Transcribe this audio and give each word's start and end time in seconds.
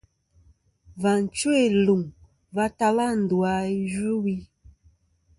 Và 1.01 1.13
chwo 1.37 1.51
iluŋ 1.67 2.01
va 2.55 2.65
tala 2.77 3.07
ndu 3.21 3.37
a 3.53 3.55
yvɨwi. 3.83 4.35